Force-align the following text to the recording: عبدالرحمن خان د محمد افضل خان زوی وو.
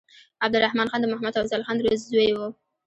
عبدالرحمن 0.43 0.89
خان 0.91 1.01
د 1.01 1.05
محمد 1.11 1.33
افضل 1.37 1.61
خان 1.67 1.77
زوی 2.07 2.29
وو. 2.33 2.47